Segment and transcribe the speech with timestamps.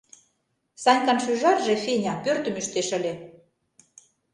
[0.83, 3.13] Санькан шӱжарже, Феня, пӧртым ӱштеш ыле.